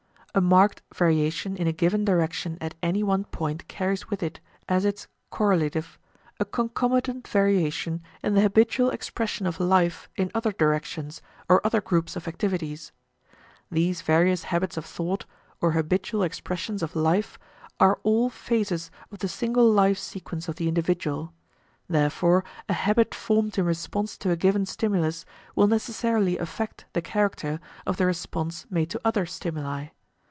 A 0.33 0.39
marked 0.39 0.81
variation 0.95 1.57
in 1.57 1.67
a 1.67 1.73
given 1.73 2.05
direction 2.05 2.57
at 2.61 2.73
any 2.81 3.03
one 3.03 3.25
point 3.25 3.67
carries 3.67 4.09
with 4.09 4.23
it, 4.23 4.39
as 4.69 4.85
its 4.85 5.09
correlative, 5.29 5.99
a 6.39 6.45
concomitant 6.45 7.27
variation 7.27 8.01
in 8.23 8.33
the 8.35 8.39
habitual 8.41 8.91
expression 8.91 9.45
of 9.45 9.59
life 9.59 10.07
in 10.15 10.31
other 10.33 10.53
directions 10.53 11.21
or 11.49 11.59
other 11.67 11.81
groups 11.81 12.15
of 12.15 12.29
activities. 12.29 12.93
These 13.69 14.03
various 14.03 14.43
habits 14.43 14.77
of 14.77 14.85
thought, 14.85 15.25
or 15.59 15.71
habitual 15.73 16.23
expressions 16.23 16.81
of 16.81 16.95
life, 16.95 17.37
are 17.77 17.99
all 18.03 18.29
phases 18.29 18.89
of 19.11 19.19
the 19.19 19.27
single 19.27 19.69
life 19.69 19.97
sequence 19.97 20.47
of 20.47 20.55
the 20.55 20.69
individual; 20.69 21.33
therefore 21.89 22.45
a 22.69 22.73
habit 22.73 23.13
formed 23.13 23.57
in 23.57 23.65
response 23.65 24.17
to 24.19 24.31
a 24.31 24.37
given 24.37 24.65
stimulus 24.65 25.25
will 25.57 25.67
necessarily 25.67 26.37
affect 26.37 26.85
the 26.93 27.01
character 27.01 27.59
of 27.85 27.97
the 27.97 28.05
response 28.05 28.65
made 28.69 28.89
to 28.91 29.01
other 29.03 29.25
stimuli. 29.25 29.87